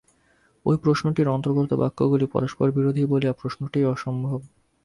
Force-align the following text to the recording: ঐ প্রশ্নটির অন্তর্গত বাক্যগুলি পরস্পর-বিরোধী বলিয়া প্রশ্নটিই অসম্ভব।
ঐ 0.65 0.77
প্রশ্নটির 0.77 1.27
অন্তর্গত 1.27 1.71
বাক্যগুলি 1.73 2.25
পরস্পর-বিরোধী 2.25 3.03
বলিয়া 3.05 3.33
প্রশ্নটিই 3.33 3.85
অসম্ভব। 3.85 4.39